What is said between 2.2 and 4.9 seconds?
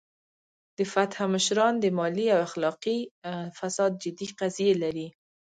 او اخلاقي فساد جدي قضیې